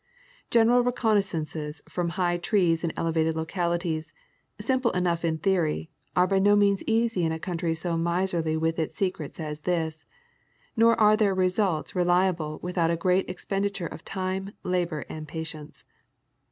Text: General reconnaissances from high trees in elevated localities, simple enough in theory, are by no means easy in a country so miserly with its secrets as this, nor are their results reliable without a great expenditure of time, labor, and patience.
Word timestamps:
General 0.49 0.81
reconnaissances 0.83 1.79
from 1.87 2.09
high 2.17 2.35
trees 2.35 2.83
in 2.83 2.91
elevated 2.97 3.35
localities, 3.35 4.13
simple 4.59 4.89
enough 4.93 5.23
in 5.23 5.37
theory, 5.37 5.91
are 6.15 6.25
by 6.25 6.39
no 6.39 6.55
means 6.55 6.83
easy 6.87 7.23
in 7.23 7.31
a 7.31 7.37
country 7.37 7.75
so 7.75 7.95
miserly 7.95 8.57
with 8.57 8.79
its 8.79 8.95
secrets 8.95 9.39
as 9.39 9.61
this, 9.61 10.07
nor 10.75 10.99
are 10.99 11.15
their 11.15 11.35
results 11.35 11.95
reliable 11.95 12.57
without 12.63 12.89
a 12.89 12.97
great 12.97 13.29
expenditure 13.29 13.85
of 13.85 14.03
time, 14.03 14.53
labor, 14.63 15.05
and 15.07 15.27
patience. 15.27 15.85